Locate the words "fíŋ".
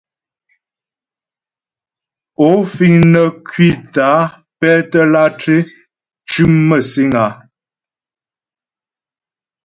2.75-2.95